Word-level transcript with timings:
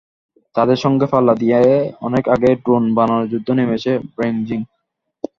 তাদের 0.55 0.77
সঙ্গে 0.83 1.05
পাল্লা 1.13 1.33
দিয়ে 1.41 1.59
অনেক 2.07 2.23
আগেই 2.27 2.55
ড্রোন 2.63 2.83
বানানোর 2.97 3.29
যুদ্ধে 3.31 3.53
নেমেছে 3.57 3.91
বেইজিং। 4.15 4.59